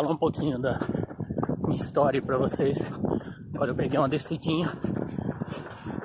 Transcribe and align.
falar 0.00 0.12
um 0.12 0.16
pouquinho 0.16 0.58
da 0.58 0.80
minha 1.58 1.76
história 1.76 2.22
para 2.22 2.38
vocês. 2.38 2.78
Agora 3.54 3.70
eu 3.70 3.74
peguei 3.74 3.98
uma 3.98 4.08
descidinha. 4.08 4.66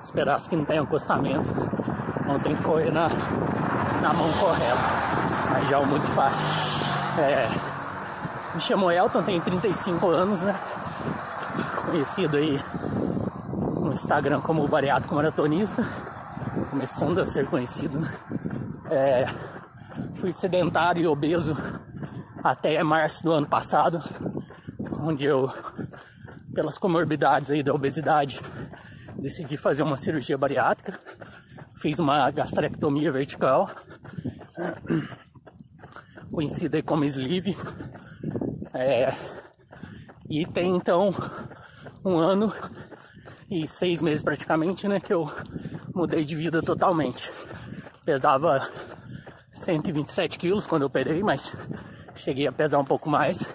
Esperasse 0.02 0.50
que 0.50 0.56
não 0.58 0.66
tenha 0.66 0.82
acostamento. 0.82 1.50
Não 2.28 2.38
tem 2.42 2.58
que 2.58 2.64
correr 2.64 2.92
na, 2.92 3.08
na 4.02 4.14
mão 4.14 4.30
correta. 4.34 4.82
Mas 5.50 5.70
já 5.70 5.80
é 5.80 5.86
muito 5.86 6.06
fácil. 6.08 6.46
É, 7.18 7.48
me 8.54 8.60
chamo 8.60 8.92
Elton, 8.92 9.24
tenho 9.24 9.42
35 9.42 10.08
anos, 10.10 10.42
né? 10.42 10.54
Conhecido 11.90 12.36
aí 12.36 12.62
no 13.80 13.94
Instagram 13.94 14.42
como 14.42 14.68
bariátrico 14.68 15.16
maratonista. 15.16 15.88
Começando 16.70 17.20
a 17.20 17.26
ser 17.26 17.46
conhecido, 17.46 17.98
né? 17.98 18.12
É, 18.90 19.26
fui 20.16 20.34
sedentário 20.34 21.02
e 21.02 21.08
obeso 21.08 21.56
até 22.46 22.84
março 22.84 23.24
do 23.24 23.32
ano 23.32 23.48
passado, 23.48 24.04
onde 25.02 25.26
eu, 25.26 25.52
pelas 26.54 26.78
comorbidades 26.78 27.50
aí 27.50 27.64
da 27.64 27.74
obesidade, 27.74 28.40
decidi 29.18 29.58
fazer 29.58 29.82
uma 29.82 29.98
cirurgia 29.98 30.38
bariátrica. 30.38 31.00
Fiz 31.78 31.98
uma 31.98 32.30
gastrectomia 32.30 33.12
vertical, 33.12 33.72
conhecida 36.32 36.84
como 36.84 37.04
sleeve. 37.06 37.58
É, 38.76 39.12
e 40.30 40.46
tem 40.46 40.76
então 40.76 41.16
um 42.04 42.20
ano 42.20 42.54
e 43.50 43.68
seis 43.68 44.00
meses 44.02 44.24
praticamente, 44.24 44.88
né, 44.88 45.00
que 45.00 45.12
eu 45.12 45.32
mudei 45.96 46.24
de 46.24 46.36
vida 46.36 46.62
totalmente. 46.62 47.32
Pesava 48.06 48.70
127 49.52 50.38
quilos 50.38 50.68
quando 50.68 50.84
eu 50.84 50.88
operei, 50.88 51.24
mas 51.24 51.56
cheguei 52.16 52.48
a 52.48 52.52
pesar 52.52 52.80
um 52.80 52.86
pouco 52.86 53.10
mais. 53.10 53.46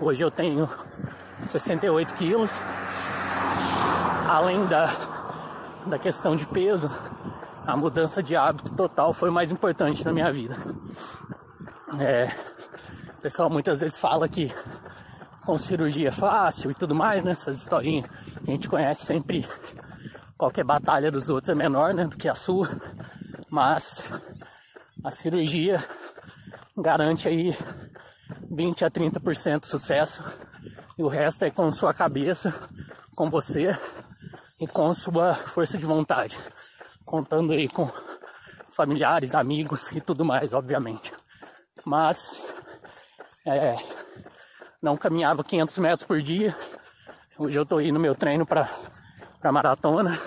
Hoje 0.00 0.22
eu 0.22 0.30
tenho 0.30 0.68
68 1.46 2.14
quilos. 2.14 2.50
Além 4.28 4.64
da, 4.66 4.86
da 5.86 5.98
questão 5.98 6.36
de 6.36 6.46
peso, 6.46 6.90
a 7.66 7.76
mudança 7.76 8.22
de 8.22 8.36
hábito 8.36 8.74
total 8.74 9.12
foi 9.12 9.30
mais 9.30 9.50
importante 9.50 10.04
na 10.04 10.12
minha 10.12 10.32
vida. 10.32 10.56
É, 11.98 12.32
o 13.18 13.20
pessoal 13.20 13.50
muitas 13.50 13.80
vezes 13.80 13.96
fala 13.96 14.28
que 14.28 14.52
com 15.44 15.58
cirurgia 15.58 16.08
é 16.08 16.12
fácil 16.12 16.70
e 16.70 16.74
tudo 16.74 16.94
mais, 16.94 17.22
né? 17.24 17.32
Essas 17.32 17.58
historinhas 17.58 18.06
que 18.06 18.50
a 18.50 18.52
gente 18.52 18.68
conhece 18.68 19.04
sempre. 19.04 19.46
Qualquer 20.38 20.64
batalha 20.64 21.10
dos 21.10 21.28
outros 21.28 21.50
é 21.50 21.54
menor, 21.54 21.92
né? 21.92 22.06
Do 22.06 22.16
que 22.16 22.28
a 22.28 22.34
sua. 22.34 22.68
Mas 23.50 24.12
a 25.02 25.10
cirurgia 25.10 25.82
garante 26.80 27.28
aí 27.28 27.56
20 28.50 28.84
a 28.84 28.90
30% 28.90 29.60
de 29.60 29.66
sucesso 29.66 30.22
e 30.96 31.02
o 31.02 31.08
resto 31.08 31.44
é 31.44 31.50
com 31.50 31.70
sua 31.70 31.92
cabeça, 31.92 32.54
com 33.14 33.30
você 33.30 33.76
e 34.58 34.66
com 34.66 34.92
sua 34.94 35.34
força 35.34 35.78
de 35.78 35.84
vontade, 35.84 36.38
contando 37.04 37.52
aí 37.52 37.68
com 37.68 37.90
familiares, 38.70 39.34
amigos 39.34 39.90
e 39.92 40.00
tudo 40.00 40.24
mais, 40.24 40.52
obviamente. 40.52 41.12
Mas 41.84 42.42
é, 43.46 43.76
não 44.82 44.96
caminhava 44.96 45.44
500 45.44 45.78
metros 45.78 46.06
por 46.06 46.20
dia. 46.20 46.56
Hoje 47.38 47.58
eu 47.58 47.66
tô 47.66 47.80
indo 47.80 47.94
no 47.94 48.00
meu 48.00 48.14
treino 48.14 48.46
para 48.46 48.70
para 49.40 49.50
maratona. 49.50 50.18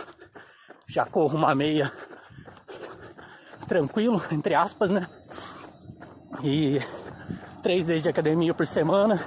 Já 0.87 1.05
corro 1.05 1.37
uma 1.37 1.53
meia 1.53 1.91
tranquilo, 3.67 4.21
entre 4.31 4.55
aspas, 4.55 4.89
né? 4.89 5.07
E 6.45 6.81
três 7.61 7.85
vezes 7.85 8.03
de 8.03 8.09
academia 8.09 8.53
por 8.53 8.67
semana, 8.67 9.17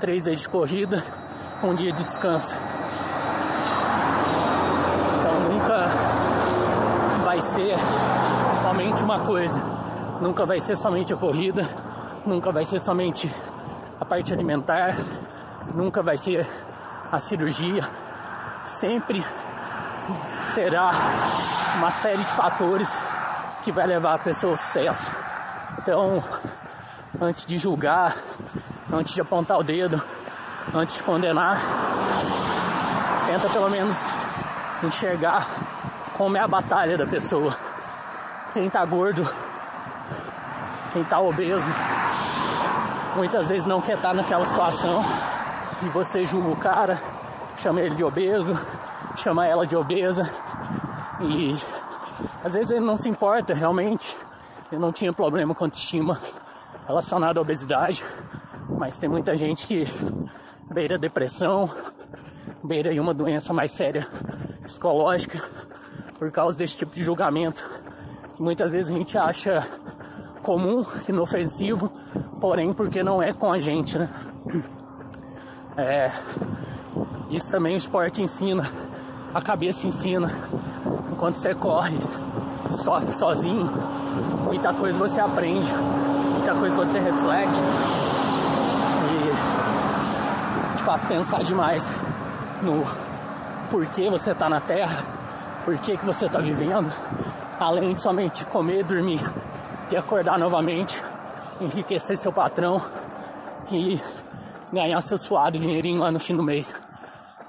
três 0.00 0.24
vezes 0.24 0.40
de 0.40 0.48
corrida, 0.48 1.00
um 1.62 1.72
dia 1.76 1.92
de 1.92 2.02
descanso. 2.02 2.56
Então 5.20 5.52
nunca 5.52 5.86
vai 7.24 7.40
ser 7.40 7.76
somente 8.60 9.00
uma 9.04 9.20
coisa, 9.20 9.62
nunca 10.20 10.44
vai 10.44 10.58
ser 10.58 10.76
somente 10.76 11.14
a 11.14 11.16
corrida, 11.16 11.68
nunca 12.26 12.50
vai 12.50 12.64
ser 12.64 12.80
somente 12.80 13.32
a 14.00 14.04
parte 14.04 14.32
alimentar, 14.32 14.96
nunca 15.72 16.02
vai 16.02 16.16
ser 16.16 16.44
a 17.12 17.20
cirurgia, 17.20 17.88
sempre 18.66 19.24
será 20.52 20.90
uma 21.76 21.92
série 21.92 22.24
de 22.24 22.32
fatores 22.32 22.92
que 23.62 23.70
vai 23.70 23.86
levar 23.86 24.14
a 24.14 24.18
pessoa 24.18 24.54
ao 24.54 24.56
sucesso. 24.56 25.29
Então, 25.78 26.22
antes 27.20 27.46
de 27.46 27.58
julgar, 27.58 28.16
antes 28.92 29.14
de 29.14 29.20
apontar 29.20 29.58
o 29.58 29.62
dedo, 29.62 30.02
antes 30.74 30.96
de 30.96 31.02
condenar, 31.02 31.60
tenta 33.26 33.48
pelo 33.48 33.70
menos 33.70 33.96
enxergar 34.82 35.48
como 36.16 36.36
é 36.36 36.40
a 36.40 36.48
batalha 36.48 36.98
da 36.98 37.06
pessoa. 37.06 37.56
Quem 38.52 38.68
tá 38.68 38.84
gordo, 38.84 39.26
quem 40.92 41.04
tá 41.04 41.20
obeso, 41.20 41.72
muitas 43.16 43.48
vezes 43.48 43.66
não 43.66 43.80
quer 43.80 43.96
estar 43.96 44.08
tá 44.08 44.14
naquela 44.14 44.44
situação 44.44 45.04
e 45.82 45.88
você 45.88 46.24
julga 46.24 46.48
o 46.48 46.56
cara, 46.56 47.00
chama 47.58 47.80
ele 47.80 47.94
de 47.94 48.04
obeso, 48.04 48.54
chama 49.16 49.46
ela 49.46 49.66
de 49.66 49.76
obesa 49.76 50.30
e 51.20 51.58
às 52.44 52.54
vezes 52.54 52.70
ele 52.70 52.84
não 52.84 52.96
se 52.96 53.08
importa 53.08 53.54
realmente. 53.54 54.16
Eu 54.72 54.78
não 54.78 54.92
tinha 54.92 55.12
problema 55.12 55.52
com 55.52 55.64
autoestima 55.64 56.20
relacionado 56.86 57.38
à 57.38 57.40
obesidade, 57.40 58.04
mas 58.68 58.96
tem 58.96 59.08
muita 59.08 59.34
gente 59.34 59.66
que 59.66 59.84
beira 60.72 60.96
depressão, 60.96 61.68
beira 62.62 62.92
uma 63.02 63.12
doença 63.12 63.52
mais 63.52 63.72
séria 63.72 64.06
psicológica 64.62 65.42
por 66.20 66.30
causa 66.30 66.56
desse 66.56 66.76
tipo 66.76 66.94
de 66.94 67.02
julgamento. 67.02 67.68
Muitas 68.38 68.70
vezes 68.70 68.92
a 68.92 68.94
gente 68.96 69.18
acha 69.18 69.66
comum, 70.40 70.86
inofensivo, 71.08 71.90
porém 72.40 72.72
porque 72.72 73.02
não 73.02 73.20
é 73.20 73.32
com 73.32 73.52
a 73.52 73.58
gente, 73.58 73.98
né? 73.98 74.08
É, 75.76 76.12
isso 77.28 77.50
também 77.50 77.74
o 77.74 77.76
esporte 77.76 78.22
ensina, 78.22 78.70
a 79.34 79.42
cabeça 79.42 79.86
ensina. 79.88 80.30
Enquanto 81.10 81.34
você 81.34 81.54
corre, 81.56 81.98
sofre 82.70 83.12
sozinho, 83.12 83.68
muita 84.50 84.74
coisa 84.74 84.98
você 84.98 85.20
aprende, 85.20 85.72
muita 85.72 86.52
coisa 86.56 86.74
você 86.74 86.98
reflete 86.98 87.60
e 89.06 90.76
te 90.76 90.82
faz 90.82 91.04
pensar 91.04 91.44
demais 91.44 91.88
no 92.60 92.82
porquê 93.70 94.10
você 94.10 94.32
está 94.32 94.48
na 94.48 94.60
Terra, 94.60 95.04
porquê 95.64 95.96
que 95.96 96.04
você 96.04 96.26
está 96.26 96.40
vivendo, 96.40 96.92
além 97.60 97.94
de 97.94 98.00
somente 98.00 98.44
comer, 98.46 98.82
dormir 98.82 99.20
e 99.88 99.96
acordar 99.96 100.36
novamente, 100.36 101.00
enriquecer 101.60 102.18
seu 102.18 102.32
patrão 102.32 102.82
e 103.70 104.00
ganhar 104.72 105.00
seu 105.02 105.16
suado 105.16 105.60
dinheirinho 105.60 106.00
lá 106.00 106.10
no 106.10 106.18
fim 106.18 106.34
do 106.36 106.42
mês. 106.42 106.74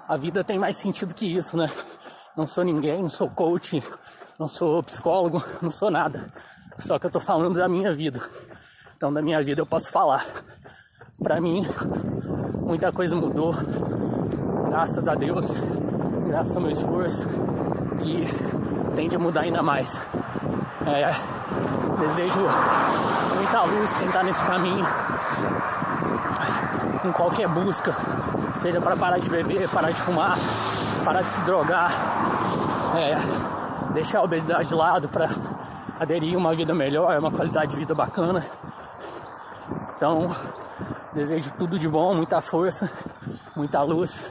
A 0.07 0.15
vida 0.17 0.43
tem 0.43 0.59
mais 0.59 0.77
sentido 0.77 1.15
que 1.15 1.25
isso, 1.35 1.57
né? 1.57 1.67
Não 2.37 2.45
sou 2.45 2.63
ninguém, 2.63 3.01
não 3.01 3.09
sou 3.09 3.27
coach, 3.27 3.83
não 4.37 4.47
sou 4.47 4.83
psicólogo, 4.83 5.43
não 5.63 5.71
sou 5.71 5.89
nada. 5.89 6.31
Só 6.79 6.97
que 6.97 7.05
eu 7.05 7.11
tô 7.11 7.19
falando 7.19 7.55
da 7.55 7.67
minha 7.67 7.93
vida. 7.93 8.21
Então, 8.95 9.11
da 9.11 9.21
minha 9.21 9.41
vida 9.43 9.61
eu 9.61 9.65
posso 9.65 9.89
falar. 9.89 10.25
Pra 11.21 11.39
mim, 11.39 11.67
muita 12.61 12.91
coisa 12.91 13.15
mudou. 13.15 13.53
Graças 14.67 15.07
a 15.07 15.15
Deus, 15.15 15.47
graças 16.27 16.55
ao 16.55 16.61
meu 16.61 16.71
esforço. 16.71 17.27
E 18.03 18.95
tende 18.95 19.15
a 19.15 19.19
mudar 19.19 19.41
ainda 19.41 19.61
mais. 19.61 19.99
É, 20.85 21.13
desejo 21.99 22.39
muita 23.35 23.61
luz 23.63 23.95
quem 23.95 24.07
tá 24.09 24.23
nesse 24.23 24.43
caminho. 24.43 24.85
Em 27.03 27.11
qualquer 27.11 27.47
busca, 27.47 27.95
seja 28.61 28.79
para 28.79 28.95
parar 28.95 29.19
de 29.19 29.29
beber, 29.29 29.67
parar 29.69 29.91
de 29.91 30.01
fumar, 30.01 30.37
parar 31.03 31.21
de 31.21 31.29
se 31.31 31.41
drogar, 31.41 31.91
é, 32.95 33.15
deixar 33.93 34.19
a 34.19 34.23
obesidade 34.23 34.69
de 34.69 34.75
lado 34.75 35.09
para 35.09 35.29
aderir 36.01 36.33
a 36.33 36.37
uma 36.39 36.51
vida 36.55 36.73
melhor, 36.73 37.15
uma 37.19 37.29
qualidade 37.29 37.73
de 37.73 37.77
vida 37.77 37.93
bacana. 37.93 38.43
Então, 39.95 40.35
desejo 41.13 41.53
tudo 41.59 41.77
de 41.77 41.87
bom, 41.87 42.15
muita 42.15 42.41
força, 42.41 42.89
muita 43.55 43.83
luz. 43.83 44.25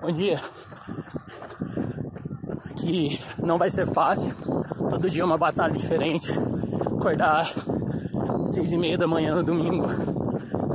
Bom 0.00 0.10
dia. 0.10 0.42
Que 2.78 3.20
não 3.38 3.58
vai 3.58 3.70
ser 3.70 3.86
fácil. 3.86 4.34
Todo 4.90 5.08
dia 5.08 5.22
é 5.22 5.24
uma 5.24 5.38
batalha 5.38 5.72
diferente. 5.72 6.32
Acordar 6.84 7.48
seis 8.46 8.72
e 8.72 8.76
meia 8.76 8.98
da 8.98 9.06
manhã 9.06 9.36
no 9.36 9.44
domingo 9.44 9.86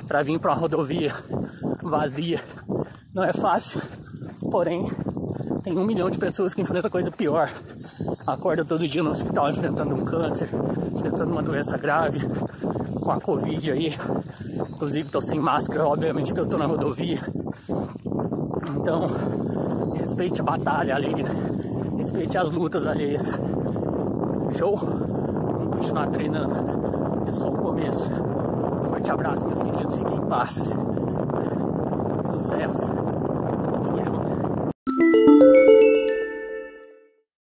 para 0.07 0.23
vir 0.23 0.39
para 0.39 0.53
uma 0.53 0.57
rodovia 0.57 1.13
vazia 1.83 2.41
não 3.13 3.25
é 3.25 3.33
fácil. 3.33 3.81
Porém, 4.49 4.89
tem 5.69 5.77
um 5.77 5.85
milhão 5.85 6.09
de 6.09 6.17
pessoas 6.17 6.51
que 6.51 6.61
enfrentam 6.61 6.89
coisa 6.89 7.11
pior. 7.11 7.51
Acorda 8.25 8.65
todo 8.65 8.87
dia 8.87 9.03
no 9.03 9.11
hospital 9.11 9.51
enfrentando 9.51 9.93
um 9.93 10.03
câncer, 10.03 10.49
enfrentando 10.95 11.31
uma 11.31 11.43
doença 11.43 11.77
grave, 11.77 12.27
com 12.99 13.11
a 13.11 13.21
Covid 13.21 13.71
aí. 13.71 13.95
Inclusive 14.67 15.09
tô 15.09 15.21
sem 15.21 15.39
máscara, 15.39 15.87
obviamente 15.87 16.33
que 16.33 16.39
eu 16.39 16.47
tô 16.47 16.57
na 16.57 16.65
rodovia. 16.65 17.19
Então, 18.77 19.11
respeite 19.93 20.41
a 20.41 20.43
batalha 20.43 20.95
ali, 20.95 21.23
respeite 21.97 22.35
as 22.35 22.49
lutas 22.49 22.87
alheias. 22.87 23.29
Show? 24.57 24.75
Vamos 24.75 25.75
continuar 25.75 26.07
treinando. 26.07 26.55
É 27.27 27.31
só 27.33 27.47
o 27.47 27.57
começo. 27.57 28.11
Um 28.11 28.89
forte 28.89 29.11
abraço, 29.11 29.45
meus 29.45 29.61
queridos. 29.61 29.95
Fiquem 29.95 30.17
em 30.17 30.25
paz. 30.25 30.55
Sucesso. 32.31 33.08